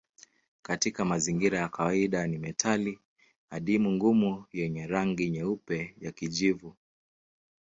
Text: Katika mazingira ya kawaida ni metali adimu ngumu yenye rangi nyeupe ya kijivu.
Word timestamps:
Katika 0.61 1.05
mazingira 1.05 1.59
ya 1.59 1.69
kawaida 1.69 2.27
ni 2.27 2.37
metali 2.37 2.99
adimu 3.49 3.91
ngumu 3.91 4.45
yenye 4.53 4.87
rangi 4.87 5.29
nyeupe 5.29 5.95
ya 6.01 6.11
kijivu. 6.11 6.75